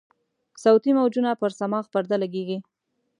صوتي 0.63 0.91
موجونه 0.99 1.31
پر 1.41 1.51
صماخ 1.59 1.85
پرده 1.93 2.15
لګیږي. 2.23 2.57